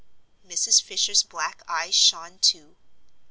[0.43, 0.81] Mrs.
[0.81, 2.75] Fisher's black eyes shone, too.